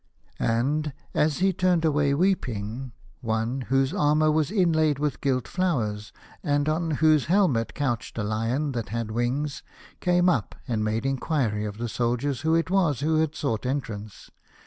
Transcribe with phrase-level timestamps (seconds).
[0.39, 6.11] And, as he turned away weeping, one whose armour was inlaid with gilt flowers,
[6.43, 9.61] and on whose helmet couched a lion that had wings,
[9.99, 14.31] came up and made enquiry of the soldiers who it was who had sought entrance.